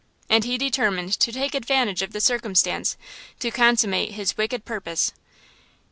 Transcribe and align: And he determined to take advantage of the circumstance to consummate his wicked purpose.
And 0.31 0.45
he 0.45 0.57
determined 0.57 1.13
to 1.19 1.31
take 1.31 1.53
advantage 1.53 2.01
of 2.01 2.11
the 2.11 2.19
circumstance 2.19 2.97
to 3.39 3.51
consummate 3.51 4.13
his 4.13 4.35
wicked 4.35 4.65
purpose. 4.65 5.13